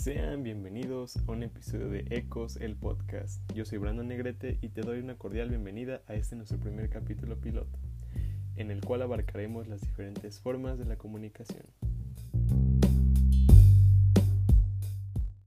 [0.00, 3.42] Sean bienvenidos a un episodio de Ecos, el podcast.
[3.52, 7.38] Yo soy Brandon Negrete y te doy una cordial bienvenida a este nuestro primer capítulo
[7.38, 7.78] piloto,
[8.56, 11.66] en el cual abarcaremos las diferentes formas de la comunicación.